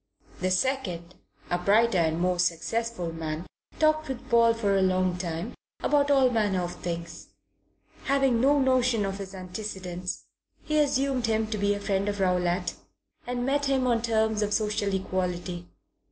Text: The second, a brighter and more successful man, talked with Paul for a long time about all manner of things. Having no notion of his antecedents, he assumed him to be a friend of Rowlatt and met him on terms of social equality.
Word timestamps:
The 0.39 0.49
second, 0.49 1.13
a 1.51 1.59
brighter 1.59 1.99
and 1.99 2.19
more 2.19 2.39
successful 2.39 3.13
man, 3.13 3.45
talked 3.77 4.07
with 4.09 4.31
Paul 4.31 4.55
for 4.55 4.75
a 4.75 4.81
long 4.81 5.15
time 5.15 5.53
about 5.83 6.09
all 6.09 6.31
manner 6.31 6.63
of 6.63 6.73
things. 6.77 7.27
Having 8.05 8.41
no 8.41 8.57
notion 8.59 9.05
of 9.05 9.19
his 9.19 9.35
antecedents, 9.35 10.25
he 10.63 10.79
assumed 10.79 11.27
him 11.27 11.45
to 11.51 11.57
be 11.59 11.75
a 11.75 11.79
friend 11.79 12.09
of 12.09 12.19
Rowlatt 12.19 12.73
and 13.27 13.45
met 13.45 13.65
him 13.65 13.85
on 13.85 14.01
terms 14.01 14.41
of 14.41 14.55
social 14.55 14.91
equality. 14.95 15.67